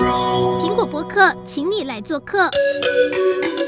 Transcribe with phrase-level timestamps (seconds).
[0.00, 2.48] 苹果播客，请你来做客。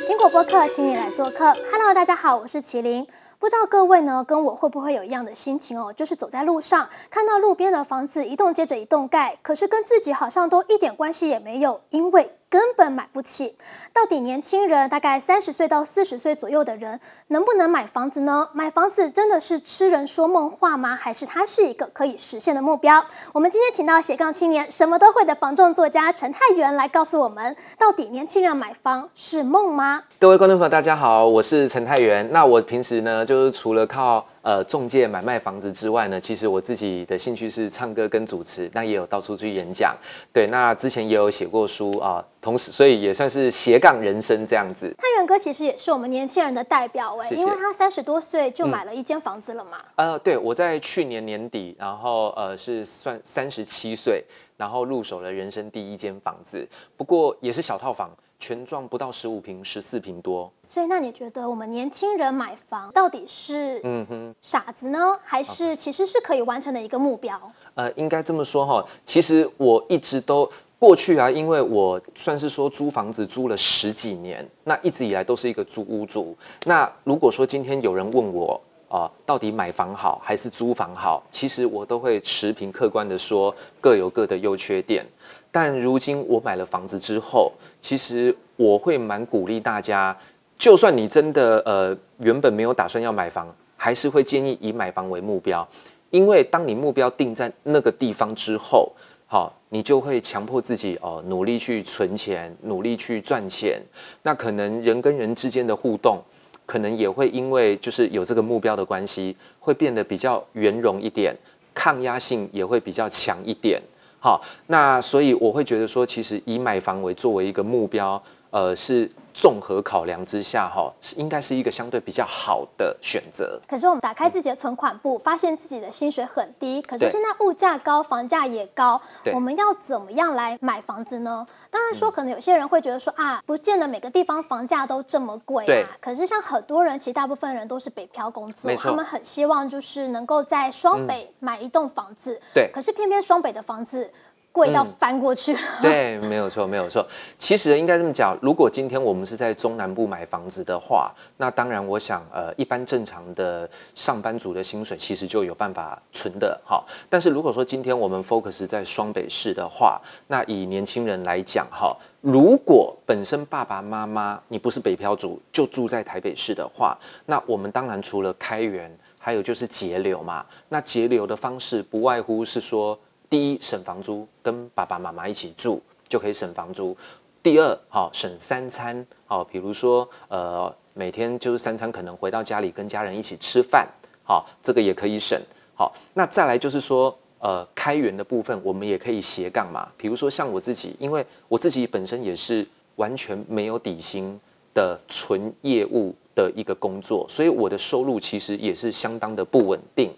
[0.08, 1.53] 苹果播客，请你来做客。
[1.71, 3.07] Hello，大家好，我是麒麟。
[3.39, 5.92] 不知道各位呢，跟我会不会有一样的心情哦？
[5.92, 12.35] 就是走在路上，看到路边的房子一栋接着一栋盖，可是跟自己好像都一点关系也没有，因为。
[12.53, 13.57] 根本买不起。
[13.95, 18.50] 到底年轻人大概三十岁到四十岁左右的人能不能买房子呢？
[18.53, 20.95] 买房子真的是痴人说梦话吗？
[20.95, 23.03] 还是它是一个可以实现的目标？
[23.32, 30.03] 我们今天请到斜杠青年什么都会的房仲作家陈泰元来告诉我们，到底年轻人买房是梦吗？
[30.19, 32.28] 各位观众朋友，大家好，我是陈泰元。
[32.32, 39.96] 那我平时呢，就是除了靠呃中介买卖房子之外呢，其实我自己的兴趣是唱歌跟主持，那也有到处去演讲。
[40.33, 42.16] 对，那之前也有写过书啊。
[42.16, 44.92] 呃同时，所以也算是斜杠人生这样子。
[44.98, 49.78] 探源哥其实也是我们年轻人的代表哎，因为他三十多岁就买了一间房子了嘛。
[49.95, 54.24] 嗯、呃，对，我在去年年底，然后呃是算三十七岁，
[54.56, 60.53] 然后入手了人生第一间房子，不过也是小套房，全幢不到十五平，十四平多。
[60.73, 67.39] 所以那你觉得我们年轻人买房到底是嗯哼傻子呢，还是其实是可以完成的一个目标？
[67.75, 70.48] 呃，应该这么说哈，其实我一直都。
[70.78, 76.37] 过去啊，因为我算是说租房子租了十几年，那一直以来都是一个租屋族。
[76.65, 81.23] 那如果说今天有人问我啊，到底买房好还是租房好？
[81.31, 85.06] 其实我都会持平客观的说，各有各的优缺点。
[85.53, 90.17] 但如今我买了房子之后，其实我会蛮鼓励大家，
[90.62, 95.66] 就算你真的呃原本没有打算要买房，还是会建议以买房为目标，
[96.10, 98.92] 因为当你目标定在那个地方之后。
[99.27, 103.82] 好，你就会强迫自己哦，努力去存钱，努力去赚钱。
[104.22, 106.20] 那可能人跟人之间的互动，
[106.64, 111.34] 可能也会因为就是有这个目标的关系，会变得比较圆融一点，
[111.74, 113.82] 抗压性也会比较强一点。
[114.20, 119.10] 好，那所以我会觉得说，其实以买房为作为一个目标，呃，是。
[119.33, 123.61] 综合考量之下，哈，是应该是一个相对比较好的选择。
[123.66, 129.00] 可是我们打开自己的存款簿，发现自己的薪水很低，可是现在物价高，房价也高，
[129.32, 131.47] 我们要怎么样来买房子呢？
[131.70, 135.88] 当然说，可能有些人会觉得说啊，不见得每个地方房价都这么贵啊。
[136.00, 142.38] 可是像很多人，其实大部分人都是北漂工作，他们很希望就是能够在双北买一栋房子。
[142.53, 142.70] 对。
[142.72, 144.10] 可是偏偏双北的房子。
[144.52, 145.60] 贵到翻过去了。
[145.80, 147.04] 嗯， 对，没有错，没有错。
[147.38, 156.84] 其实应该这么讲，如果今天我们是在中南部买房子的话，那当然，我想，呃，一般正常的上班族的薪水其实就有办法存的，哈。
[157.08, 159.98] 但是如果说今天我们 focus 在双北市的话，
[160.28, 170.44] 那以年轻人来讲，哈，如果本身爸爸妈妈你不是北漂族，就住在台北市的话，那我们当然除了开源，还有就是节流嘛。
[170.69, 172.98] 那节流的方式不外乎是说。
[173.32, 176.94] 第一，省房租，跟爸爸妈妈一起住就可以省房租。
[177.43, 183.88] 第二，好省三餐，好，比如说呃，每天就是三餐可能回到家里跟家人一起吃饭，
[184.22, 185.41] 好，这个也可以省。
[185.75, 189.88] 好，那再来就是说呃，开源的部分，我们也可以斜杠嘛。
[189.97, 194.38] 比如说像我自己，因为我自己本身也是完全没有底薪
[194.75, 200.12] 的纯业务的一个工作，所以我的收入其实也是相当的不稳定。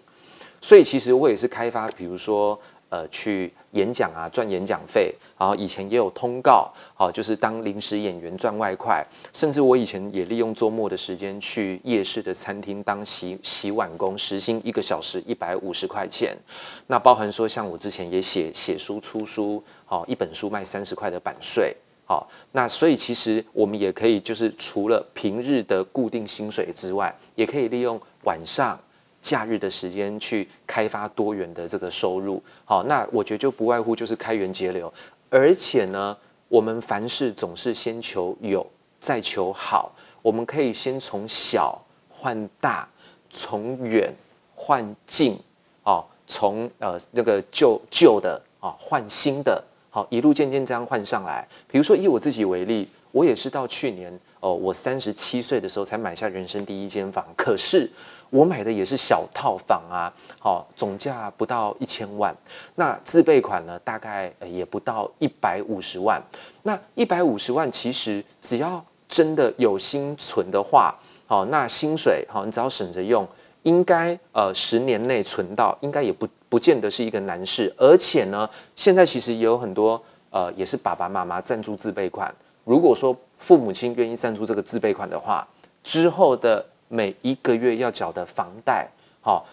[0.59, 2.59] 所以其实我也是开发，比如说。
[2.89, 16.37] 呃，去演讲啊，赚演讲费，然后以前也有通告，好，就是当临时演员赚外快，甚至我以前也利用周末的时间去夜市的餐厅当洗洗碗工，时薪一个小时一百五十块钱。
[16.87, 21.75] 那包含说，像我之前也写写书出书，好，一本书卖三十块的版税，
[22.05, 28.79] 好，那所以其实我们也可以，就是除了平日的固定薪水之外，也可以利用晚上。
[29.25, 34.93] 假日的时间去开发多元的这个收入，好，那我觉得就不外乎就是开源节流，
[35.31, 36.15] 而且呢，
[36.47, 38.63] 我们凡事总是先求有，
[38.99, 39.91] 再求好，
[40.21, 41.75] 我们可以先从小
[42.07, 42.87] 换大，
[43.31, 44.13] 从远
[44.53, 45.35] 换近，
[45.81, 51.47] 哦，从呃那个旧旧的啊换新的，好，一路渐渐这样换上来。
[51.67, 57.89] 比如说以我自己为例，我也是到去年哦，我三十七岁的时候才买下人生第一间房，可是。
[58.31, 62.35] 我买的也是小套房啊，好，总价不到一千万，
[62.73, 66.21] 那自备款呢，大概也不到一百五十万。
[66.63, 70.93] 那一百五十万其实只要真的有心存的话，
[71.27, 73.25] 好，那薪水好，你只要省着用，
[73.61, 77.73] 应该呃十年内存到，应该也不不见得是一个难事。
[77.77, 80.01] 而且呢，现在其实也有很多
[80.31, 82.33] 呃也是爸爸妈妈赞助自备款，
[82.65, 85.47] 如果说父母亲愿意赞助这个自备款的话，
[85.81, 86.65] 之后的。
[86.87, 88.87] 每一个月要缴的房贷，
[89.19, 89.43] 好，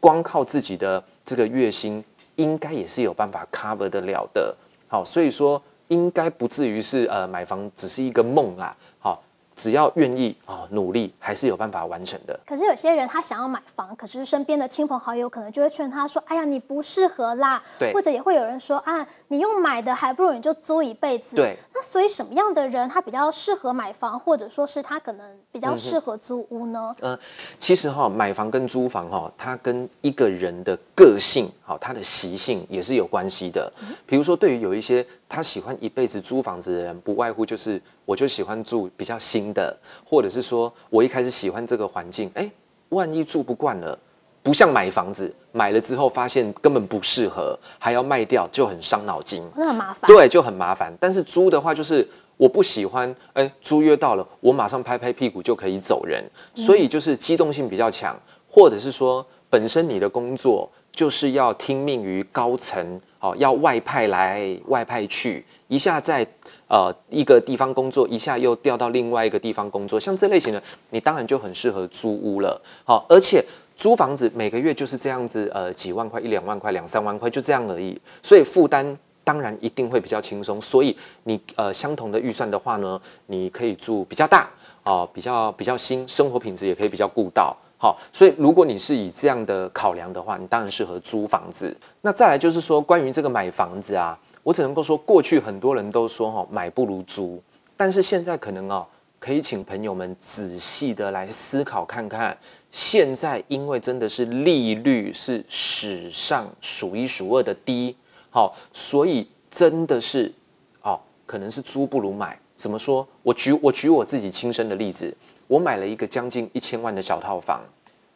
[0.00, 2.02] 光靠自己的这个月薪，
[2.36, 4.56] 应该也是有办法 cover 得了的。
[4.88, 8.74] 好，所以说应该不至于是呃买房只是一个梦啊。
[8.98, 9.22] 好。
[9.58, 12.38] 只要愿意啊，努力还是有办法完成的。
[12.46, 17.92] 可是有些人他想要买房，可是身边的亲朋好友可能就会劝他说：“哎呀，你不适合啦。”对。
[17.92, 21.56] 或者也会有人说：“啊，你用买的还不如你就租一辈子。”对。
[21.74, 26.94] 那所以什么样的人他比较适合买房，或者说是他可能比较适合租屋呢？
[27.00, 27.20] 嗯，呃、
[27.58, 33.72] 其实哈，买房跟租房哈，它跟一个人的个性好，他的习性也是有关系的。
[34.06, 42.50] 比如说，对于有一些他喜欢一辈子租房子的人，不外乎就是我就喜欢住比较新的，或者是说我一开始喜欢这个环境，哎，
[42.88, 43.98] 万一住不惯了，
[44.42, 50.08] 不像买房子，买了之后发现根本不适合，还要卖掉，就很伤脑筋，那很麻烦。
[50.08, 50.90] 对，就很麻烦。
[50.98, 52.08] 但是租的话，就是
[52.38, 56.24] 我不喜欢，哎，租约到了，我马上拍拍屁股就可以走人，
[56.54, 58.18] 所以就是机动性比较强，
[58.48, 62.98] 或者是说本身你的工作就是要听命于高层。
[63.20, 66.24] 好，要外派来外派去，一下在
[66.68, 72.60] 呃一个地方工作，一下又调到另外一个地方工作，像这类型的，你当然就很适合租屋了。
[72.84, 73.44] 好，而且
[73.76, 80.60] 租房子每个月就是这样子，呃，几万块、一两万块、两三万块，就这样而已，所以负担当然一定会比较轻松。
[80.60, 84.48] 所以你呃相同的预算的话呢，你可以住比较大，
[84.84, 87.56] 哦，比较比较新，生活品质也可以比较顾到。
[87.80, 91.72] 好，所以如果你是以这样的考量的话，你当然适合租房子。
[92.00, 94.18] 那再来就是说，关于这个买房子啊，
[94.48, 97.38] 我只能够说，过去很多人都说哈，买不如租，
[97.76, 98.86] 但是现在可能哦，
[99.18, 102.34] 可以请朋友们仔细的来思考看看。
[102.72, 107.94] 现在因为真的是利率是史上数一数二的低，
[108.30, 110.32] 好，所以真的是
[110.80, 112.38] 哦，可能是租不如买。
[112.56, 113.06] 怎么说？
[113.22, 115.14] 我举我举我自己亲身的例子。
[115.46, 117.60] 我买了一个将近一千万的小套房，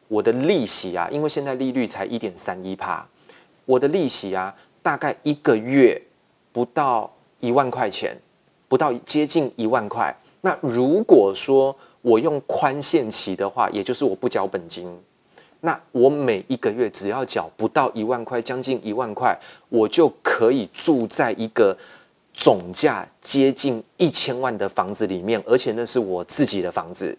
[0.08, 3.06] 我的利息啊，因为现在利率才一点三一趴，
[3.66, 6.00] 我的利息啊，大概一个月
[6.52, 7.10] 不到
[7.40, 8.16] 一万块钱，
[8.68, 10.14] 不到接近一万块。
[10.42, 14.88] 那如果说我用宽限期的话，也就是我不缴本金，
[15.60, 19.38] 那我每一个月只要缴不到一万块，将近一万块，
[19.68, 21.76] 我就可以住在一个。
[22.34, 27.14] 总价接近一千万的房子里面，而且那是我自己的房子。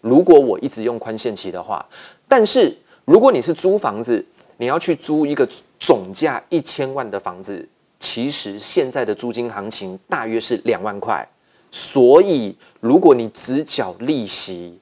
[0.00, 1.86] 如果我一直用宽限期的话，
[2.26, 5.48] 但是如果你是租房子，你要去租一个
[5.78, 7.66] 总价一千万的房子，
[7.98, 11.26] 其实现在的租金行情大约是两万块。
[11.70, 14.78] 所以如果你只缴利息，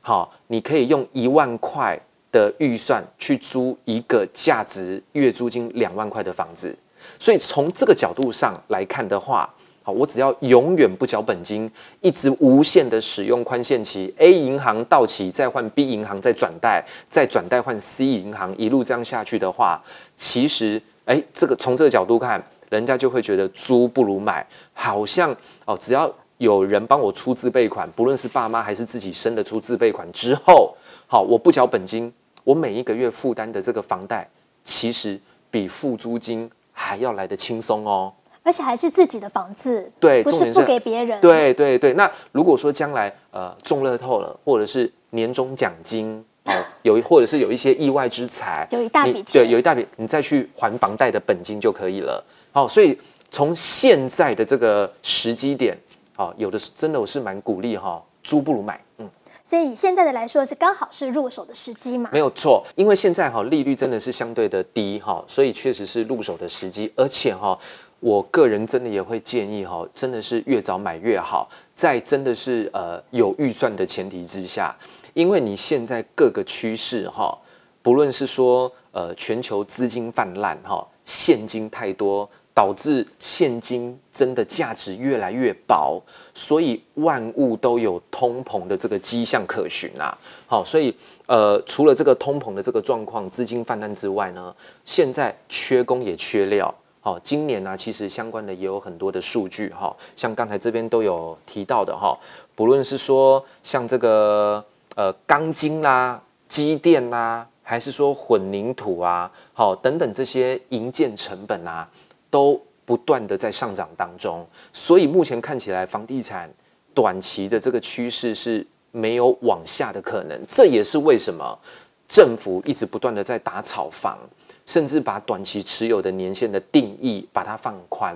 [0.00, 1.98] 好，你可以用一万块
[2.32, 6.74] 的预算去租一个价值月租金两万块的房子。
[7.18, 11.70] 所以从这个角度上来看的话，好，我只要永远不缴本金，
[12.00, 19.82] 一直无限的使用宽限期，A 银行到期再换 B 银行再转贷，再转贷换 C 银行，一路这样下去的话，
[20.16, 25.34] 其实，哎，这个从这个角度看，人家就会觉得租不如买，好像
[25.64, 30.76] 哦，只要有人帮我出自备款，不论是爸妈还是自己生的出自备款之后，
[31.06, 32.12] 好，我不缴本金，
[32.44, 34.28] 我每一个月负担的这个房贷，
[34.62, 35.20] 其实
[35.50, 36.50] 比付租金。
[36.80, 41.20] 还要来得轻松哦，而且还是自己的房子，对，不是付给别人。
[41.20, 52.24] 对对对，那如果说将来呃中乐透了，或者是年终奖金哦，有或者是有一些意外之财，有一大笔钱，对，有一大笔，你再去还房贷的本金就可以了。
[52.52, 52.98] 好，所以
[53.30, 55.76] 从现在的这个时机点，
[56.16, 59.08] 哦，有的是真的我是蛮鼓励哈，租不如买，嗯。
[59.44, 62.10] 所以以现在的来说是刚好是入手的时机嘛？
[62.12, 66.92] 没有错，因为现在哈利率真的是相对的低哈，所以确实是入手的时机。
[66.94, 67.58] 而且哈，
[68.00, 74.76] 我个人真的也会建议哈，真的是越早买越好，在真的是呃有预算的前提之下，
[75.14, 77.34] 因为你现在各个趋势哈，
[77.80, 82.28] 不论是说呃全球资金泛滥哈，现金太多。
[82.58, 86.02] 导致现金真的价值越来越薄，
[86.34, 90.18] 所以万物都有通膨的这个迹象可循啊。
[90.48, 90.92] 好，所以
[91.26, 94.52] 呃，除了这个通膨的这个状况、资金泛滥之外呢，
[94.84, 96.74] 现在缺工也缺料。
[97.00, 102.18] 好，今年呢，其实相关的也有很多的数据哈，像刚才这边都有提到的哈，
[102.56, 104.64] 不论是说像这个
[104.96, 111.86] 呃钢筋啦、机电啦，还是说混凝土啊，好等等这些营建成本啊。
[112.30, 116.46] 都不断的在上涨当中，所以目前看起来房地产
[116.92, 120.38] 短期的这个趋势是没有往下的可能。
[120.46, 121.58] 这也是为什么
[122.06, 124.18] 政府一直不断的在打炒房，
[124.66, 128.14] 甚至把短期持有的年限的定义把它放宽。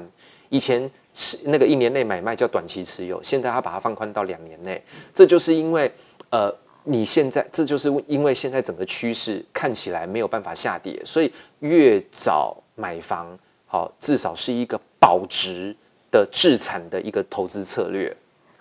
[0.50, 4.82] 以前是那个一年内买卖叫短期持有，现在它把它放宽到两年内。
[5.14, 5.90] 这就是因为
[6.28, 13.38] 呃，你现在这就是因为现在整个趋势看起来没有办法下跌，所以越早买房。
[13.66, 15.74] 好，至少是一个保值
[16.10, 18.14] 的置产的一个投资策略。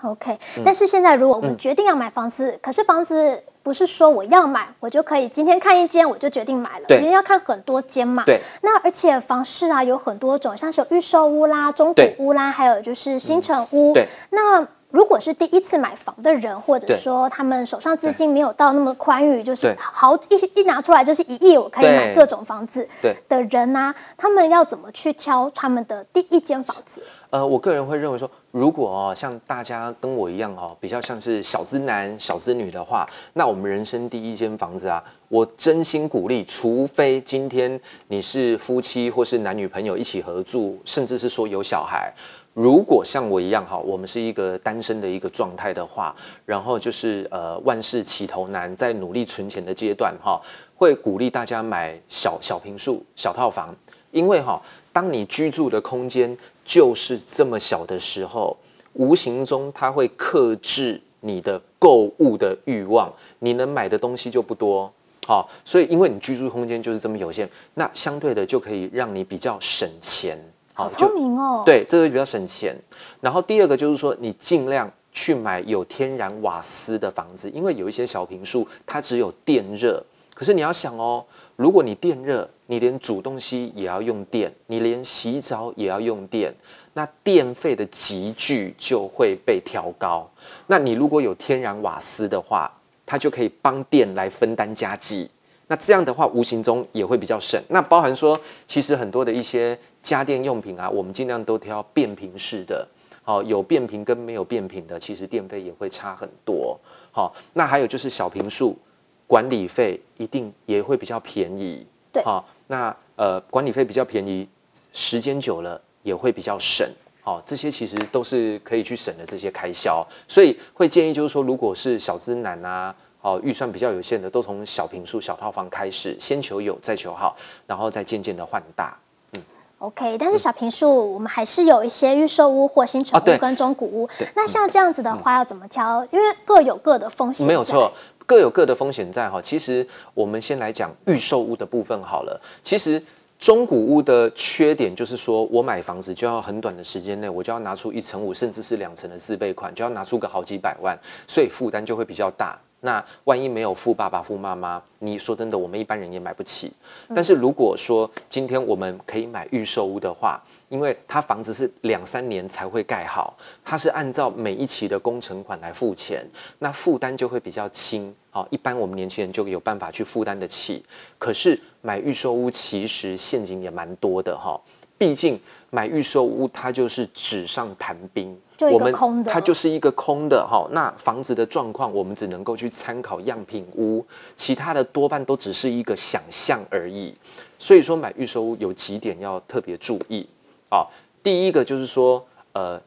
[0.03, 8.23] OK，但是现在如果我们决定要买房子，嗯、可是房子不是说我要买，我就可以今天看一间我就决定买了，因为要看很多间嘛。
[8.25, 8.39] 对。
[8.63, 13.91] 那而且房市啊有很多种，像是有预售屋啦、中古屋啦，还有就是新城屋。
[13.91, 14.07] 嗯、对。
[14.29, 22.87] 那如果是第一次买房的人，或者说他们手上资金没有到那么宽裕，就是好一一拿出来就是一亿，我可以买各种房子
[23.27, 27.01] 的人啊，他们要怎么去挑他们的第一间房子？
[27.29, 37.79] 呃，我个人会认为说，如果哦像大家跟我一样哦，比较像是小资男、小资女的话，那我们人生第一间房子啊，我真心鼓励，除非今天
[38.09, 42.13] 你是夫妻或是男女朋友一起合住，甚至是说有小孩。
[42.53, 46.13] 如果像我一样哈，我们是一个单身的一个状态的话，
[46.45, 50.41] 然后就是呃万事起头难，在努力存钱的阶段哈，
[50.75, 53.73] 会鼓励大家买小小平数、小套房，
[54.11, 58.57] 因为哈，当你居住的空间就是这么小的时候，
[58.93, 64.91] 无形中它会克制你的购物的欲望，你能买的东西就不多，
[65.25, 70.37] 好，所以因为你居住空间就是这么有限，那相对的就可以让你比较省钱。
[70.81, 71.61] 好聪明哦！
[71.65, 72.75] 对，这个比较省钱。
[73.19, 80.03] 然后第二个就是说，你尽量去买有天然瓦斯的房子，因为有一些小平数它只有电热。
[80.33, 81.23] 可是你要想哦，
[81.55, 86.51] 如果你电热，你连煮东西也要用电，你连洗澡也要用电，
[86.93, 90.27] 那电费的集聚就会被调高。
[90.65, 92.71] 那你如果有天然瓦斯的话，
[93.05, 95.29] 它就可以帮电来分担家计。
[95.71, 97.57] 那这样的话，无形中也会比较省。
[97.69, 98.37] 那包含说，
[98.67, 102.85] 其实很多的一些家电用品啊，我们尽量都挑变频式的。
[103.23, 106.77] 好，有变频跟没有变频的，其实电费也会差很多。
[107.13, 108.77] 好，那还有就是小坪数，
[109.25, 111.87] 管理费一定也会比较便宜。
[112.11, 114.45] 对，好，那呃，管理费比较便宜，
[114.91, 116.85] 时间久了也会比较省。
[117.21, 120.05] 好，这些其实都是可以去省的这些开销。
[120.27, 122.93] 所以会建议就是说，如果是小资男啊。
[123.21, 127.35] 哦，预算比较有限的，都从小平数、小套房开始，先求有，再求好，
[127.67, 128.97] 然后再渐渐的换大。
[129.33, 129.41] 嗯
[129.77, 130.17] ，OK。
[130.17, 134.05] 但是小平数，嗯、我们还是有一些预售屋或新成屋跟中古屋。
[134.05, 135.99] 哦、那像这样子的话，要怎么挑？
[135.99, 137.45] 嗯、因为各有各的风险。
[137.45, 137.91] 没有错，
[138.25, 139.39] 各有各的风险在哈。
[139.39, 142.41] 其实我们先来讲预售屋的部分好了。
[142.63, 142.99] 其实
[143.37, 150.97] 中古屋的缺点就是说，我买房子就要很短的时间内，我就要拿出一成五，甚至是两成的自备款，就要拿出个好几百万，
[151.27, 152.57] 所以负担就会比较大。
[152.81, 156.71] 那万一没有富爸爸、富妈妈，你说真的，我们一般人也买不起。
[157.15, 166.25] 但是如果说今天我们可以买预售屋的话，因为它房子是两三年才会盖好，它是按照每一期的工程款来付钱，
[166.59, 168.13] 那负担就会比较轻。
[168.31, 170.83] 好，一般我们年轻人就有办法去负担得起。
[171.17, 174.59] 可是买预售屋其实陷阱也蛮多的哈。
[174.97, 175.39] 毕竟
[175.71, 180.67] 买预售屋，它就是纸上谈兵，就一个空的，它就是一个空的哈。
[180.71, 187.13] 那房子的状况，我们只能够去参考样品屋，其他的多半都只是一个想象而已。
[187.57, 190.27] 所以说，买预售屋有几点要特别注意
[190.69, 190.85] 啊。
[191.23, 192.81] 第一个就是说，呃，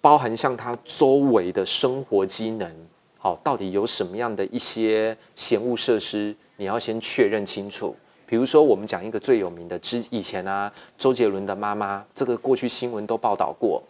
[0.00, 2.70] 包含像它周围的生活机能，
[3.18, 7.94] 好，到底有什么样的一些闲物设施，你要先确认清楚。
[8.24, 13.82] 比如说，我们讲一个最有名的，之以前啊，周杰伦的妈妈，这个过去新闻都报道过，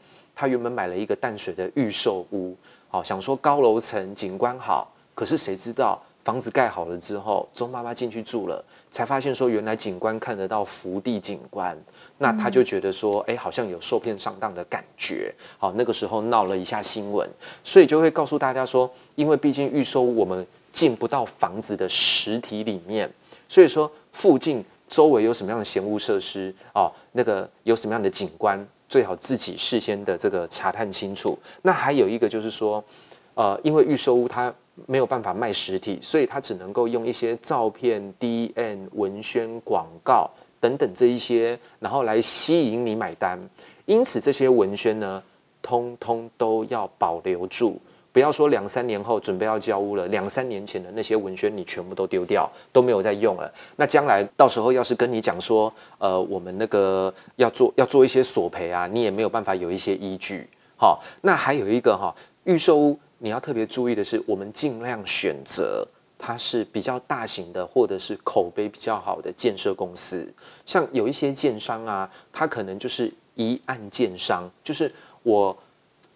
[0.42, 2.56] 他原本买了一个淡水的预售屋，
[2.88, 11.78] 好，想说高楼层景观好，可是谁知道房子盖好了之后，周妈妈进去住了，才发现说原来景观看得到福地景观，
[12.18, 17.30] 那她就觉得说，哎，好像有受骗上当的感觉，好，那个时候闹了一下新闻，
[17.62, 23.08] 所以就会告诉大家说，因为毕竟预售屋我们进不到房子的实体里面。
[23.48, 26.90] 所以说，附近周围有什么样的闲物设施啊？
[27.12, 28.58] 那个有什么样的景观，
[28.92, 31.38] 最好自己事先的这个查探清楚。
[31.62, 32.84] 那还有一个就是说，
[33.32, 34.52] 呃，因为预售屋它
[34.84, 40.28] 没有办法卖实体，所以它只能够用一些照片、D N、文宣、广告
[40.60, 43.40] 等等这一些，然后来吸引你买单。
[43.86, 45.22] 因此，这些文宣呢，
[45.62, 47.80] 通通都要保留住。
[48.12, 53.50] 不要说两三年后准备要交屋了，两三年前的那些文宣你全部都丢掉，都没有再用了。
[53.76, 60.46] 那将来到时候要是跟你讲说，呃，我们那个要做要做一些索赔啊，你也没有办法有一些依据。
[60.76, 62.14] 好，那还有一个哈，
[62.44, 65.82] 预售屋你要特别注意的是，我们尽量选择
[66.18, 70.30] 它是比较大型的，或者是口碑比较好的建设公司。
[70.66, 74.92] 像有一些建商啊，他可能就是一案建商，就是
[75.22, 75.56] 我。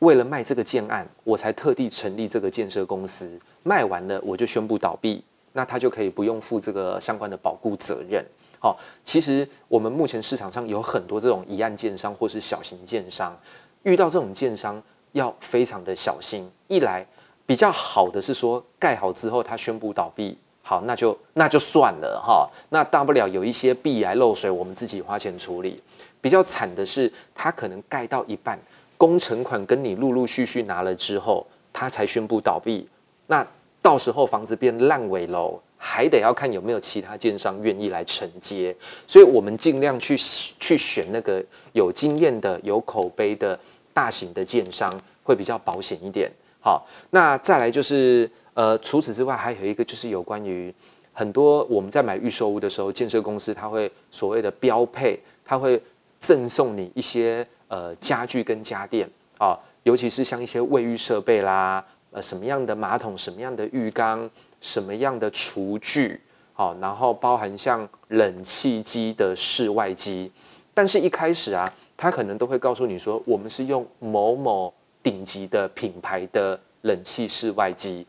[0.01, 3.39] 为了卖这个建案，我才特地成立这个建设公司。
[3.63, 8.25] 卖完了，我就宣布倒闭，那他就可以不用负这个相关的保固责任。
[8.61, 13.39] 好，其实我们目前市场上有很多这种一案建商或是小型建商，
[13.83, 16.51] 遇到这种建商要非常的小心。
[16.69, 17.07] 一来
[17.45, 22.49] 比较好的是说，盖好之后他宣布倒闭，好，那就那就算了哈。
[22.71, 25.83] 那大不了有一些壁癌漏水，我们自己花钱处理。
[26.21, 28.59] 比较惨的是，他可能盖到一半，
[28.97, 32.89] 工程款跟你陆陆续续拿了之后，他才宣布倒闭。
[33.27, 33.47] 那
[33.83, 38.75] 到时候房子变烂尾楼，还得要看有没有其他建商愿意来承接。
[39.07, 40.17] 所以我们尽量去
[40.59, 43.59] 去选那个有经验的、有口碑的
[43.93, 46.31] 大型的建商，会比较保险一点。
[46.61, 50.75] 好，那再来就是呃，除此之外，还有一个就是有关于
[51.13, 55.81] 很多我们在买预售屋的时候，建设公司它会所谓的标配，它会
[56.19, 59.09] 赠送你一些呃家具跟家电
[59.39, 64.29] 啊，尤其是像一些卫浴设备啦，呃什么样的马桶、什么样的浴缸、
[64.61, 66.21] 什么样的厨具，
[66.53, 70.31] 好，然后包含像冷气机的室外机，
[70.75, 74.73] 但是一开始啊，他可能都会告诉你说，我们是用某某。
[75.03, 78.05] 顶级的品牌的冷气室外机，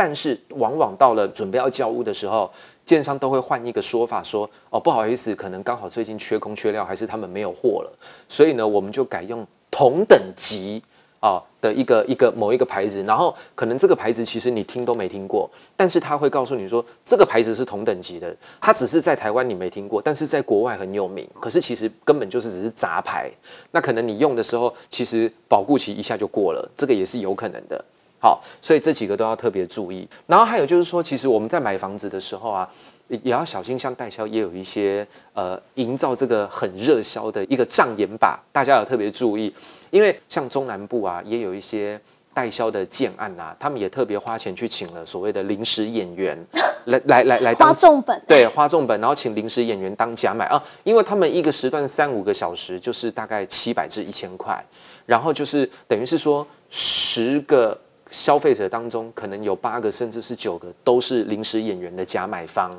[0.00, 2.50] 但是往往到了准备要交屋的时候，
[2.86, 7.92] 建商都会换一个说法说，哦，不好意思，可能刚好最近缺工缺料，还是他们没有货了，
[8.26, 10.82] 所以呢，我们就改用同等级。
[11.20, 21.28] 啊、的一个一个某一个牌子，然后可能这个牌子其实你听都没听过，但是他会告诉你说这个牌子是同等级的，它只是在台湾你没听过，但是在国外很有名。
[21.38, 23.30] 可是其实根本就是只是杂牌，
[23.70, 27.84] 那可能你用的时候其实保固期一下就过了，这个也是有可能的。
[28.20, 30.06] 好，所以这几个都要特别注意。
[30.26, 32.68] 然后还有就是说，其实我们在买房子的时候啊，
[33.08, 39.52] 也要小心，像代销也有一些呃营造这个很热销的一个障眼法，大家要特别注意。
[39.90, 42.00] 因为像中南部啊，也有一些
[42.32, 46.38] 代销的建案啊，他们也特别花钱去请了所谓的临时演员
[46.86, 54.64] 来来来来当花重本，对，花重本，然后请临时演员当假买啊，因为他们一个时段三五个小时就是大概七百至一千块，
[55.04, 57.76] 然后就是等于是说十个
[58.10, 62.70] 消费者当中可能有八个甚至是九个都是临时演员的假买方，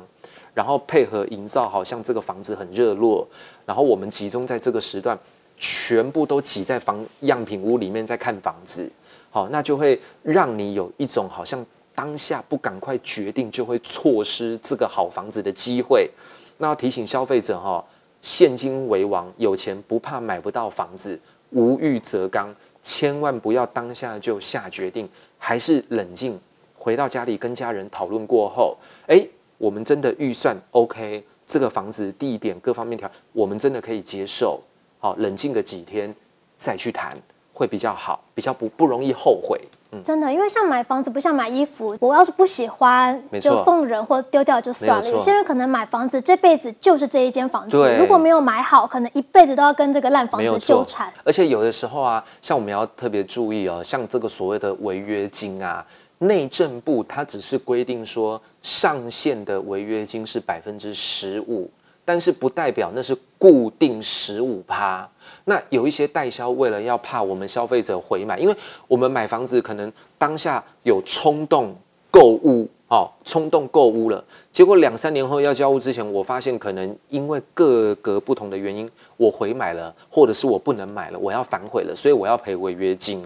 [0.54, 3.26] 然后配合营造好像这个房子很热络，
[3.66, 5.18] 然后我们集中在这个时段。
[5.64, 8.90] 全部都挤在房样品屋里面在看房子，
[9.30, 11.64] 好，那就会让你有一种好像
[11.94, 16.10] 当下不赶快决定，就会错失这个好房子的机会。
[16.58, 17.84] 那要提醒消费者哈，
[18.20, 21.16] 现金为王，有钱不怕买不到房子，
[21.50, 26.38] 无欲则刚，千万不要当下就下决定，还是冷静，
[26.74, 34.60] 回到家里跟家人讨论过后，诶，我们真的预算 OK，这个房子地点各方面条，我们真的可以接受。
[34.98, 36.14] 好，冷静个几天
[36.58, 37.16] 再去谈
[37.52, 39.60] 会比较好，比较不不容易后悔。
[39.92, 45.10] 嗯，真的，因为像买房子不像买衣服，我要是不喜欢，就送人或丢掉就算了。
[45.10, 51.12] 有些人可能买房子这辈子就是这一间房子，如果没有买好，可能一辈子都要跟这个烂房子纠缠。
[51.24, 55.84] 而且有的时候啊，像我们要特别注意哦，像这个所谓的违约金啊，
[56.20, 61.70] 内政部它只是规定说上限的违约金是百分之十五。
[62.04, 65.08] 但是不代表那是固定十五趴。
[65.44, 68.56] 那有一些代销为了要怕我们消费者回买，因为
[68.88, 71.74] 我们买房子可能当下有冲动
[72.10, 83.24] 购物哦，冲动购物了，结果两三年后要交屋之前，我发现可能因为各个不同的原因，我回买了，或者是我不能买了，我要反悔了，所以我要赔违约金。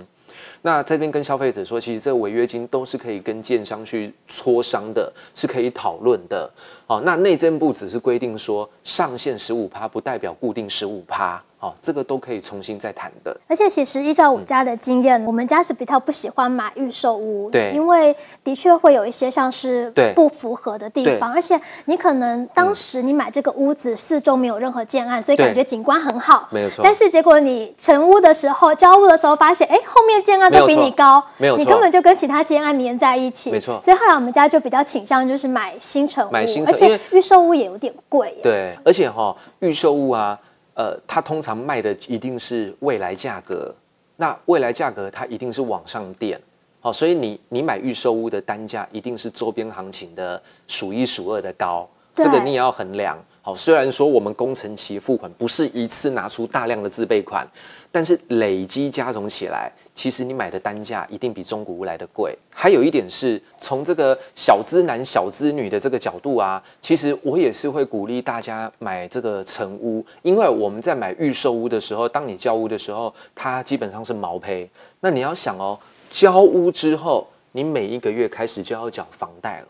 [0.63, 6.51] 那这边跟消费者说，其实这个违约金都是可以跟建商去磋商的，是可以讨论的。
[6.87, 11.43] 好，那内政部只是规定说上限十五趴，不代表固定十五趴。
[11.67, 13.37] 好，这个都可以重新再谈的。
[13.49, 26.85] 而且其实依照我家的经验，嗯、我们家是比较不喜欢买预售屋，对，因为的确会有一些像是不符合的地方，而且你可能当时你买这个屋子四周没有任何建案，所以感觉景观很好，没有错。
[26.85, 33.81] 但是结果你成屋的时候，交屋的时候发现，哎，后面建案都比你高，没有错，你根本就跟其他建案连在一起，没错。
[33.81, 38.39] 所以后来我们家就比较倾向就是买新城屋，买新城，而且预售屋也有点贵。
[38.41, 40.39] 对，而且哈、哦，预售屋啊。
[40.77, 43.75] 呃，它通常卖的一定是未来价格，
[44.17, 46.39] 那未来价格它一定是往上垫，
[46.81, 53.19] 好，所以你你买预售屋的单价一定是周边行情的数一数二的高，这个你也要衡量。
[53.47, 57.47] 好，虽然说我们工程期付款不是一次拿出大量的自备款，
[57.93, 62.37] 但是累积加总起来，其实你买的单价一定比中古屋来的贵。
[62.53, 74.69] 还有一点是从这个小资男小资女的这个角度啊，其实我也是会鼓励大家买这个成屋，因为我们在买预售屋的时候，当你交屋的时候，它基本上是毛坯。
[74.99, 75.79] 那你要想哦，
[76.11, 79.69] 交屋之后，你每一个月开始就要缴房贷了，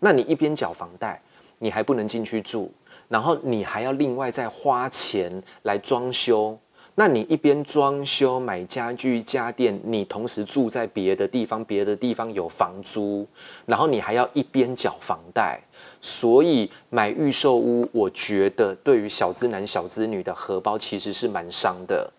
[0.00, 1.22] 那你一边缴房贷，
[1.60, 2.68] 你还不能进去住。
[3.12, 5.30] 然后你还要另外再花钱
[5.64, 6.58] 来装修，
[6.94, 13.26] 那你一边装修买家具家电，你同时住在别的地方，别的地方有房租，
[13.66, 15.60] 然后你还要一边缴房贷，
[16.00, 22.10] 所以买预售屋，我觉得对于小资男小资女的荷包其实是蛮伤的。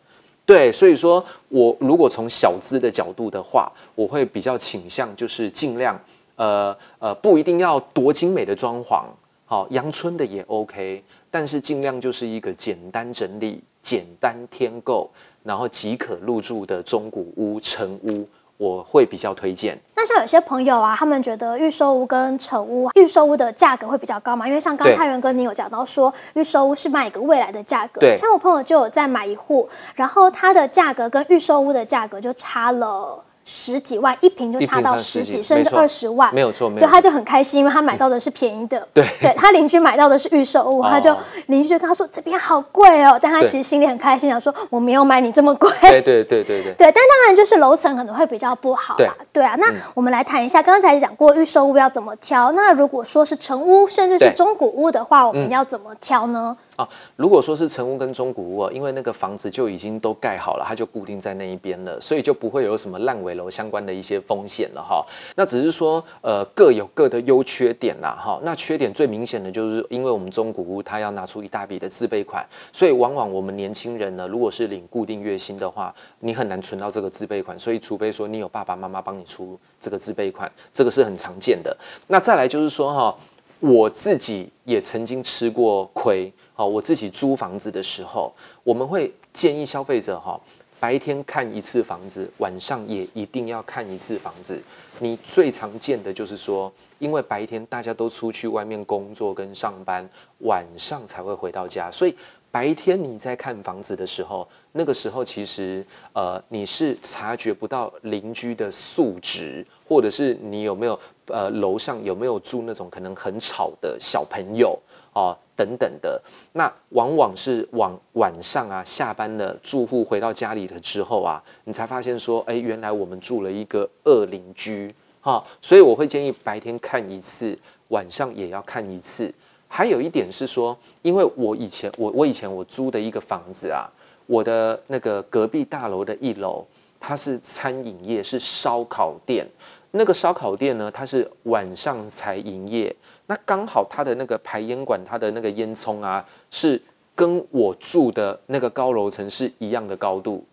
[0.45, 5.99] 对，所以说我如果从小资的角度的话，我会比较倾向就是尽量，
[6.35, 9.05] 呃呃，不一定要多精美的装潢，
[9.45, 13.63] 好，阳春的也 OK，但是尽量就是一个简单整理。
[13.83, 15.11] 简单添购，
[15.43, 18.25] 然后即可入住的中古屋、成屋，
[18.55, 19.77] 我会比较推荐。
[19.93, 24.47] 那像有些朋友啊，他们觉得预售屋跟成屋，预售屋的价格会比较高嘛？
[24.47, 27.99] 因为像刚刚泰源哥你有讲到说，预售屋是卖一个未来的价格。
[27.99, 33.21] 对，像我朋友就有在买一户，然后它的价格跟预售屋的价格就差了。
[33.45, 38.79] 十几万一瓶就差到十几，甚至二十万，没有错，没有错，就他就很开心，因为他买到的是便宜的。
[38.79, 41.15] 嗯、对， 对他邻居买到的是预售物，哦、他就
[41.47, 45.69] 邻居就跟他说这边好贵哦，但他其实心里很开心，想说我没有买你这么贵。
[45.81, 46.73] 对对对对对。
[46.77, 48.97] 对，但当然就是楼层可能会比较不好啦。
[48.97, 56.55] 对，对啊，那我们来谈一下，刚才讲过预售物要怎么挑，那如果说是成屋甚至是中古屋的话，我们要怎么挑呢？
[56.75, 65.05] 啊，如果说是成屋跟中古屋啊，因为那个房子就已经都盖好了，它就固定在那一边了，所以就不会有什么烂尾楼相关的一些风险了哈。
[65.35, 68.39] 那只是说，呃，各有各的优缺点啦哈。
[68.43, 81.77] 那缺点最明显的就是，因为我们中古屋它要拿出一大笔的自备款，所以往往我们年轻人呢，如果是领固定月薪的话，你很难存到这个自备款，所以除非说你有爸爸妈妈帮你出这个自备款，这个是很常见的。
[82.07, 83.15] 那再来就是说哈。
[83.59, 88.31] 我自己也曾经吃过亏，好，我自己租房子的时候，
[88.63, 90.39] 我们会建议消费者哈，
[90.79, 94.61] 白天看一次房子，晚上也一定要看一次房子。
[94.99, 100.07] 你最常见的就是说，因为白天大家都出去外面工作跟上班，
[100.39, 102.15] 晚上才会回到家，所以。
[102.53, 114.77] 白天你在看房子的时候，那个时候其实呃你是察觉不到邻居的素质，或者是你有没有呃楼上有没有住那种可能很吵的小朋友
[115.13, 116.21] 哦等等的，
[116.53, 127.57] 那往往是往晚上啊下班了住户回到家里了之后啊，你才发现说，哎，原来我们住了一个恶邻居哈，所以我会建议白天看一次，
[127.89, 129.31] 晚上也要看一次。
[129.67, 133.89] 还有一点是说，因为我以前我我以前我租的一个房子啊，
[134.25, 136.65] 我的那个隔壁大楼的一楼，
[136.99, 139.47] 它是餐饮业，是烧烤店。
[139.95, 142.93] 那个烧烤店呢，它是晚上才营业。
[143.27, 146.81] 那刚好它的那个排烟管，它的那个烟囱啊，是
[147.13, 150.43] 跟我住的那个高楼层是一样的高度，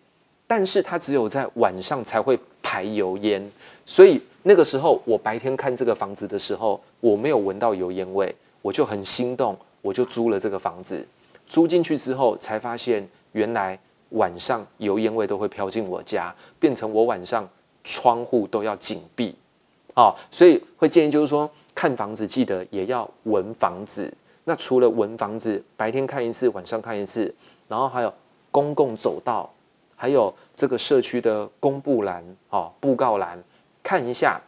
[0.45, 3.51] 但是它只有在晚上才会排油烟。
[3.83, 8.33] 所以那个时候我白天看这个房子的时候，我没有闻到油烟味。
[8.61, 11.03] 我就很心动，我就租了这个房子。
[11.47, 13.77] 租进去之后，才发现原来
[14.09, 17.49] 晚上油烟味都会飘进我家，变成我晚上
[17.83, 19.35] 窗户都要紧闭。
[19.95, 24.11] 哦，所以会建议就是说，看房子记得也要闻房子。
[24.45, 27.33] 那除了闻房子，白天看一次，晚上看一次，
[27.67, 28.13] 然后还有
[28.49, 29.49] 公共走道，
[29.95, 33.41] 还有这个社区的公布栏、哦，布告栏，
[33.83, 34.41] 看一下。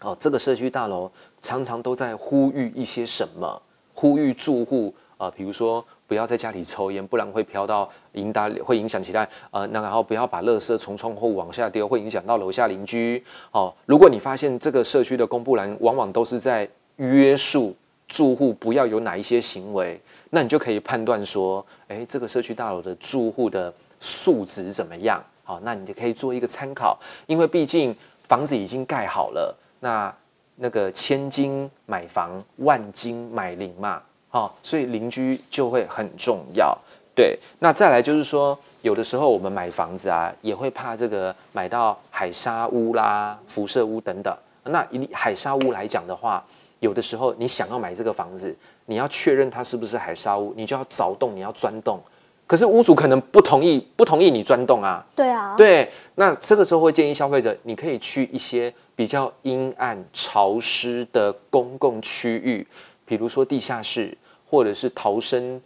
[0.00, 3.60] 哦，这个社区大楼常常都在呼吁一些什么？
[3.92, 13.22] 呼吁住户、呃，比如说不要在家里抽烟，不然会飘到引导，会影响其他呃，那然后不要把垃圾从窗户往下丢，会影响到楼下邻居。
[13.52, 17.76] 哦，如果你发现这个社区的公布栏往往都是在约束
[18.06, 20.00] 住户不要有哪一些行为，
[20.30, 25.22] 那你就可以判断说，诶，这个社区大楼的住户的素质怎么样？
[25.44, 27.94] 好、哦，那你就可以做一个参考，因为毕竟
[28.28, 29.56] 房子已经盖好了。
[29.80, 30.14] 那
[30.56, 36.76] 那个千金买房，万金买邻嘛，哦，所以邻居就会很重要。
[37.14, 44.32] 对，那再来就是说，有的时候我们买房子啊，也会怕这个买到海沙屋啦、辐射屋等等。
[44.64, 46.44] 那以海沙屋来讲的话，
[46.78, 51.98] 有的时候你想要买这个房子，你要确认它是不是海沙屋，你就要凿洞，你要钻洞。
[52.46, 55.04] 可是屋主可能不同意，不同意你钻洞啊。
[55.16, 55.54] 对啊。
[55.56, 62.66] 对，那这个时候会建议消费者，你可以去一些比较阴暗、潮湿的公共区域，
[63.08, 64.16] 比如说地下室，
[64.48, 65.60] 或者是逃生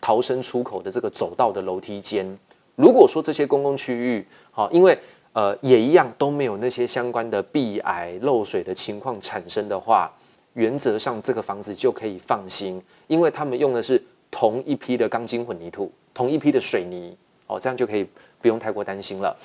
[0.00, 2.26] 逃生出口的这个走道的楼梯间。
[2.74, 4.98] 如果说这些公共区域，好，因为
[5.32, 10.12] 呃也一样都没有那些相关的壁癌漏水的情况产生的话，
[10.54, 15.90] 原则上这个房子就可以放心，因为他们用的是同一批的钢筋混凝土。
[16.12, 17.16] 同一批的水泥
[17.48, 18.06] 哦，这样就可以
[18.40, 19.36] 不用太过担心了。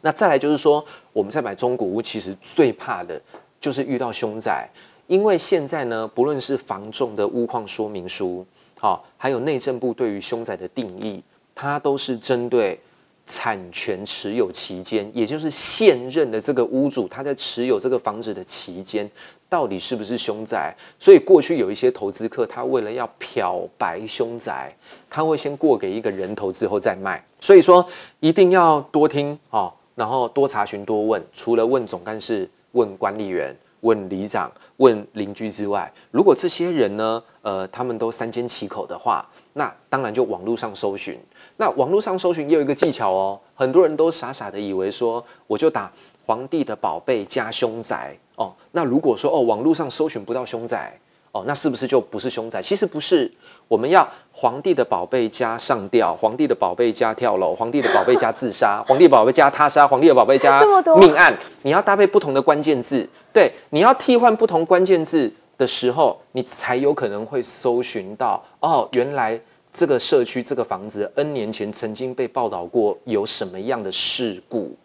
[0.00, 3.20] 那再来就是说，我们在买中古屋，其实最怕的
[3.60, 4.66] 就是遇到凶宅，
[5.12, 8.46] 因为现在呢，不论是房仲的屋况说明书，
[8.80, 11.22] 好，还有内政部对于凶宅的定义，
[11.54, 12.80] 它都是针对
[13.26, 19.06] 产权持有期间，也就是现任的这个屋主他在持有这个房子的期间，
[19.50, 20.74] 到底是不是凶宅？
[20.98, 24.74] 所以过去有一些投资客，他为了要漂白凶宅，
[25.10, 27.22] 他会先过给一个人头之后再卖。
[27.38, 27.86] 所以说
[28.20, 41.18] 一定要多听哦，然后多查询多问，除了问总干事、问管理员、问里长、问邻居之外，如果这些人呢，呃，他们都三缄其口的话，那当然就网络上搜寻。
[41.56, 45.90] 那网络上搜寻也有一个技巧哦，很多人都傻傻的以为说，我就打
[46.26, 48.16] 皇帝的宝贝加凶宅。
[48.36, 50.98] 哦，那如果说哦，网络上搜寻不到凶宅，
[51.32, 52.60] 哦，那是不是就不是凶宅？
[52.60, 53.30] 其实不是，
[53.66, 60.60] 我们要皇帝的宝贝加上吊，皇帝的宝贝加跳楼，皇帝的宝贝加自杀， 皇帝宝贝加他杀，皇帝的宝贝加
[60.98, 69.40] 命案，你要搭配不同的关键字，对，你要替换不同关键字的时候，你才有可能会搜寻到哦，原来
[69.72, 74.76] 这个社区这个房子 N 年前曾经被报道过有什么样的事故，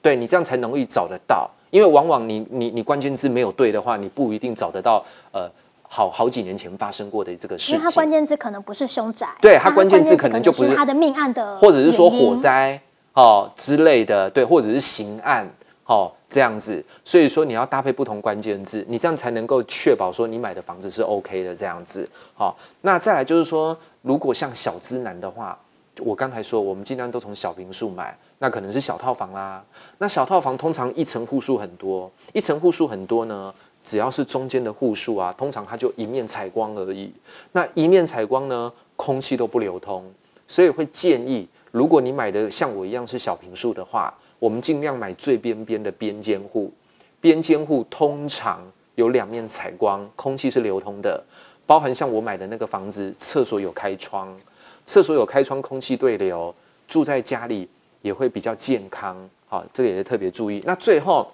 [0.00, 1.50] 对，你这样才容易找得到。
[1.70, 5.50] 因为往往你你你关键字没有对的话，你不一定找得到呃
[5.88, 7.76] 好好几年前发生过的这个事情。
[7.76, 12.80] 因为它关键字可能不是凶宅，对，它关键字可能就不是它的命案的，或者是说火灾
[13.14, 15.48] 哦之类的，对，或者是刑案
[15.84, 16.84] 哦这样子。
[17.04, 22.08] 所以说你要搭配不同关键字，你这样才能够确保说你买的房子是 OK 的这样子。
[22.34, 25.58] 好，哦，那再来就是说，如果像小资男的话。
[26.00, 29.64] 我刚才说，我们尽量都从小平数买，那可能是小套房啦。
[29.96, 33.54] 那小套房通常一层户数很多，一层户数很多呢，
[33.86, 37.12] 只要是中间的户数啊，通常它就一面采光而已。
[37.52, 40.04] 那一面采光呢，空气都不流通，
[40.48, 46.72] 所以会建议，如果你买的像我一样是小平数的话，我们尽量买最边边的边间户。
[47.20, 48.60] 边间户通常
[48.96, 51.22] 有两面采光，空气是流通的，
[51.64, 54.36] 包含像我买的那个房子，厕所有开窗。
[54.84, 56.52] 厕所有开窗，空气对流，
[56.88, 57.68] 住在家里
[58.02, 59.16] 也会比较健康。
[59.48, 60.60] 好，这个也是特别注意。
[60.66, 61.30] 那最后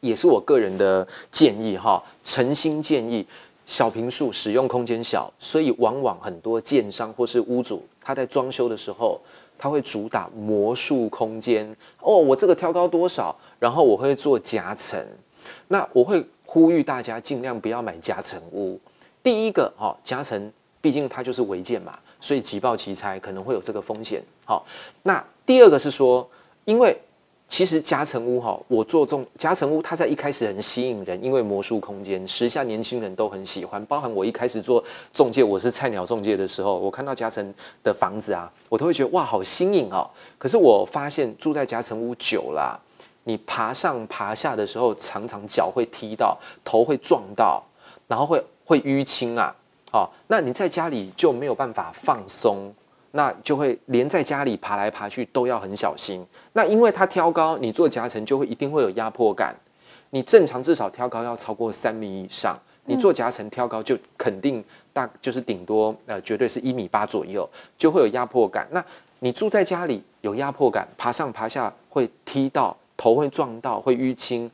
[0.00, 3.26] 也是我个人的建议哈，诚心建议，
[3.66, 9.20] 小平数使用空间小，所以往往很多建商或是屋主他在装修的时候，
[9.58, 11.64] 他会主打魔术空间
[12.00, 14.98] 哦，我这个挑高多少，然后我会做夹层。
[15.68, 18.78] 那我会呼吁大家尽量不要买夹层屋。
[19.22, 21.98] 第一个哈，夹层毕竟它就是违建嘛。
[22.20, 24.22] 所以急爆奇拆可能会有这个风险。
[24.44, 24.66] 好，
[25.04, 26.28] 那第二个是说，
[26.66, 26.94] 因为
[27.50, 33.84] 其实夹层屋哈，我做中夹层屋，它在一开始很吸引人，因为魔术空间，时下年轻人都很喜欢。
[33.86, 34.82] 包含我一开始做
[35.12, 40.08] 中介，我是菜鸟中介的时候，我看到夹层的房子啊，我都会觉得哇，好新颖哦。
[40.38, 42.80] 可是我发现住在夹层屋久了，
[43.24, 47.60] 你爬上爬下的时候，常常脚会踢到，头会撞到，
[48.06, 49.52] 然后会会淤青啊。
[49.90, 52.72] 好、哦，那你在家里就没有办法放松，
[53.12, 56.24] 那就会连在家里爬来爬去都要很小心。
[56.52, 59.54] 那因为它挑高，你做夹层就会一定会有压迫感。
[60.10, 68.66] 你正常至少挑高要超过三米以上，你做夹层挑高就肯定大就是顶多呃绝对是一米八左右，就会有压迫感。
[68.72, 68.84] 那
[69.20, 74.50] 你住在家里有压迫感，爬上爬下会踢到，头会撞到，会淤青。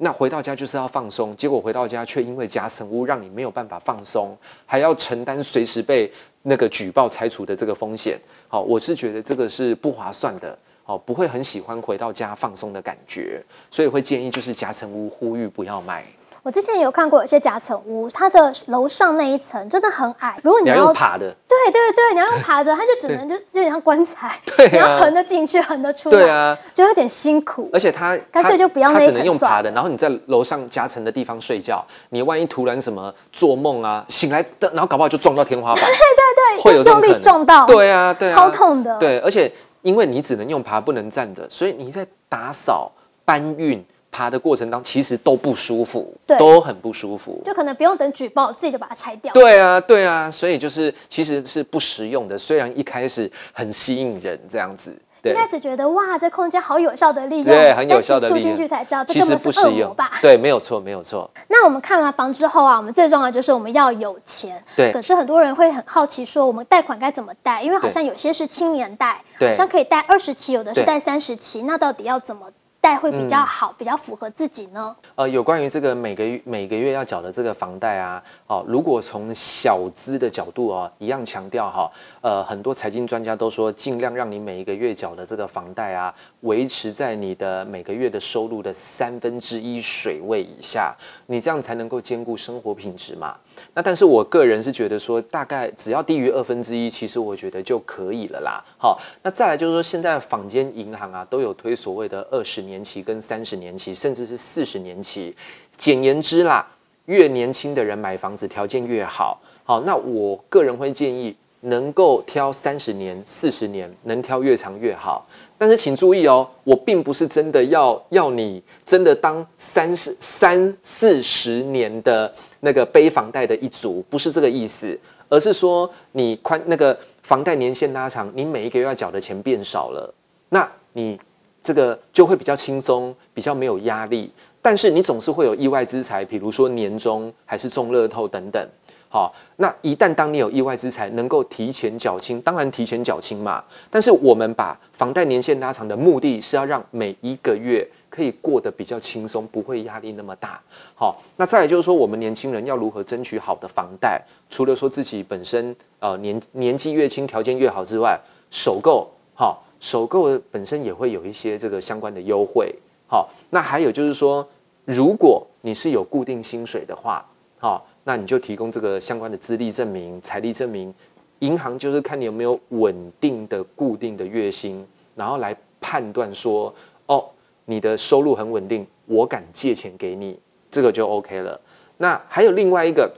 [0.00, 6.10] 那回到家就是要放松，结果回到家却因为夹层屋让你没有办法放松，还要承担随时被
[6.42, 8.16] 那个举报拆除的这个风险。
[8.46, 16.04] 好，我是觉得这个是不划算的，好，不会很喜欢回到家放松的感觉，所以会建议就是夹层屋呼吁不要买。
[16.48, 20.34] 我之前有看过有些夹层屋，它的楼上那一层真的很矮。
[20.42, 27.68] 如果你要，用爬的，对对对，你要用爬着，它就只能就有点像棺材， 对啊，你要横着进去，横着出来，对啊，就有点辛苦。
[27.70, 29.70] 而且它干脆就不要那一层，它只能用爬的。
[29.72, 38.96] 然后你在楼上夹层的地方睡觉，你万一突然什么做梦啊，醒来的，然后搞不好就撞到天花板， 对对对，会有这种用力撞到，对啊对啊，超痛的。
[38.96, 42.90] 对，而且因为你只能用爬，不能站着，所以你在打扫
[43.26, 43.84] 搬运。
[44.10, 49.32] 爬的过程当中，其实都不舒服，对，都很不舒服，就可能不用等举报，自己就把它拆掉。
[49.32, 52.36] 对啊，对啊，所以就是其实是不实用的。
[52.36, 60.18] 虽然一开始很吸引人，这样子，对，一开始觉得哇，这空间好有效的利用，对，很有效的利用，住进去才知道，其实不实用吧？
[60.22, 61.30] 对，没有错，没有错。
[61.48, 64.62] 那我们看完房之后啊，我们最重要就是我们要有钱。
[64.74, 64.92] 对。
[64.92, 67.62] 可是很多人会很好奇说，我们贷款该怎么贷？
[67.62, 72.46] 因为好像有些是青年贷，好像可以贷二十期，有的是贷三十期，那到底要怎么？
[72.80, 74.94] 贷会比较好，嗯、比较符合自己呢？
[75.14, 90.94] 呃，有关于这个每个月每个月要缴的这个房贷啊，哦，如果从小资的角度哦，一样强调哈，呃，很多财经专家都说，尽量让你每一个月缴的这个房贷啊，维持在你的每个月的收入的三分之一水位以下，
[91.26, 93.36] 你这样才能够兼顾生活品质嘛。
[93.74, 98.62] 那但是我个人是觉得说，大概只要低于二分之一，其实我觉得就可以了啦。
[98.78, 105.34] 好，那再来就是说，现在坊间银行啊都有推所谓的二十年期跟三十年期，甚至是四十年期。
[105.76, 106.66] 简言之啦，
[107.06, 109.40] 越年轻的人买房子条件越好。
[109.64, 115.26] 好，那我个人会建议能够挑三十年、四十年，能挑越长越好。
[115.56, 130.14] 但是请注意哦，我并不是真的要要你真的当三十三四十年的那个背房贷的一族，不是这个意思，而是说你宽那个房贷年限拉长，你每一个月要缴的钱变少了，
[130.48, 131.18] 那你。
[131.60, 134.32] 这个就会比较轻松，比较没有压力。
[134.62, 138.66] 但是你总是会有意外之财，比如说年终还是中乐透等等。
[139.10, 143.62] 好，那一旦当你有意外之财，能够提前缴清，当然提前缴清嘛。
[143.90, 147.86] 但是我们把房贷年限拉长的目的是要让每一个月
[148.18, 150.60] 可以过得比较轻松，不会压力那么大。
[150.96, 154.20] 好，那再来就是说，我们年轻人要如何争取好的房贷？
[154.50, 158.18] 除了说自己本身呃年年纪越轻条件越好之外，
[158.50, 159.62] 首购好。
[159.80, 162.74] 首购本身也会有一些这个相关的优惠，
[163.06, 164.44] 好，那还有就是说，
[164.84, 167.24] 如果你是有固定薪水的话，
[167.60, 170.92] 好，那你就提供这个相关的资历证明、财力证明，
[171.38, 176.74] 银行就是看你有没有稳定的固定的月薪，然后来判断说，
[177.06, 177.24] 哦，
[177.68, 180.38] 你的收入很稳定，我敢借钱给你，
[180.70, 181.60] 这个就 OK 了。
[181.98, 183.12] 那还有另外一个，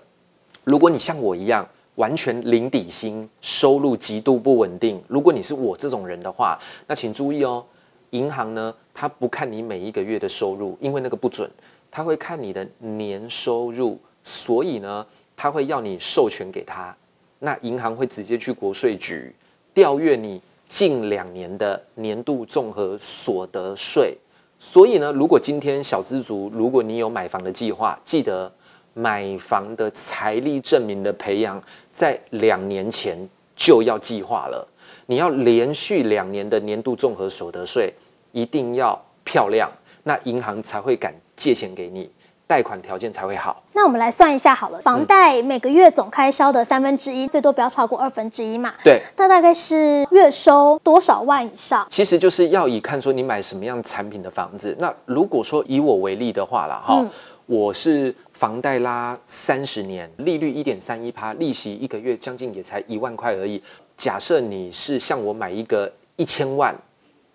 [0.65, 1.67] 如果你像我一样。
[1.97, 5.03] 完全零底薪，收入极度不稳定。
[5.07, 7.63] 如果你是我这种人的话，那请注意哦，
[8.11, 11.51] 银行呢，它不看你每一个月的收入，因为那个不准，
[11.91, 15.05] 它会看你的年收入，所以呢，
[15.37, 16.97] 它会要你授权给他。
[17.41, 19.35] 那银行会直接去国税局
[19.75, 24.17] 调阅你近两年的年度综合所得税。
[24.61, 28.53] 所以呢，如果今天小资族，如果你有买房的计划，记得。
[28.93, 33.17] 买房的财力证明的培养，在两年前
[33.55, 34.67] 就要计划了。
[35.07, 37.95] 你要连续两年的年度综合所得税
[38.33, 39.71] 一定要漂亮，
[40.03, 42.11] 那银行才会敢借钱给你，
[42.51, 43.63] 贷款条件才会好。
[43.75, 48.75] 那我们来算一下好了，房贷每个月总开销的三分之一，最多不要超过二分之一嘛。
[48.83, 51.87] 对，那大概是月收多少万以上？
[51.89, 54.77] 其实就是要以看说你买什么样产品的房子。
[54.81, 57.09] 那如果说以我为例的话啦，哈、嗯，
[57.47, 58.13] 我是。
[58.41, 63.63] 房贷拉三十年，利率一点三一趴，利息一个月将近也才一万块而已。
[63.99, 66.75] 假设你是像我买一个一千万，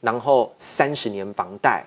[0.02, 1.86] 然后三十年房贷，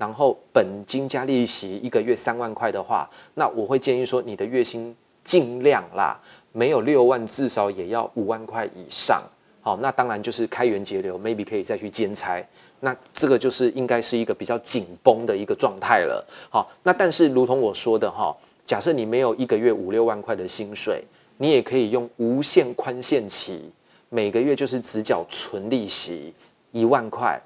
[0.00, 6.18] 然后本金加利息一个月三万块的话，那我会建议说，你的月薪尽量啦，
[6.52, 9.22] 没有六万，至少也要五万块以上。
[9.60, 12.42] 好，那当然就是开源节流，maybe 可以再去兼差。
[12.80, 16.26] 那这个就是应该是一个比较紧绷的一个状态了。
[16.48, 18.34] 好，那但是如同我说的哈，
[18.64, 21.04] 假设你没有一个月五六万块的薪水，
[21.36, 23.70] 你也可以用无限宽限期，
[24.08, 26.32] 每个月就是只缴纯利息
[26.72, 27.38] 一万块，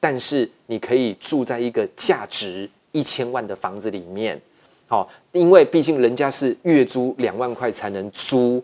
[0.00, 4.40] 但是你可以住在一个价值一千万的房子里面。
[4.88, 8.60] 好，因为毕竟人家是月租两万块才能租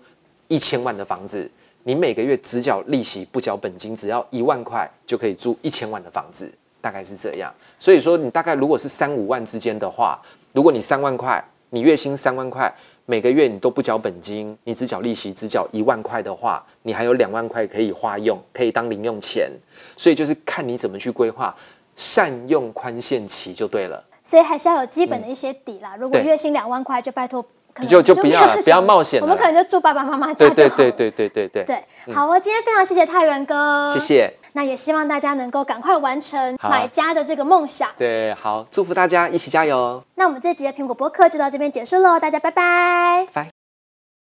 [0.49, 1.49] 一千万的房子。
[1.85, 7.55] 你每个月只缴利息不缴本金，只要一万块就可以租一千万的房子，大概是这样。
[7.79, 10.21] 所以说，你大概如果是三五万之间的话，
[10.53, 12.75] 如果你三万块，你月薪三万块，
[13.07, 19.51] 每个月你都不缴本金，你只缴利息，只缴一万块的话，你还有两万块可以花用，可以当零用钱。
[19.97, 21.55] 所以就是看你怎么去规划，
[21.97, 24.03] 善用宽限期就对了。
[24.23, 25.95] 所以还是要有基本的一些底啦。
[25.95, 27.45] 嗯、如果月薪两万块，就拜托。
[27.87, 29.27] 就就不要了，不要冒险了。
[29.27, 30.49] 我们可能就住爸爸妈妈家。
[30.49, 31.65] 对对对对对对对。
[31.65, 34.33] 对，好，我今天非常谢谢太原哥，谢谢。
[34.57, 37.91] 那也希望大家能够赶快完成买家的这个梦想。
[37.99, 40.03] 对，好，祝福大家一起加油。
[40.15, 43.29] 那我们这集的苹果播客就到这边结束喽，大家拜拜。
[43.35, 43.56] 拜。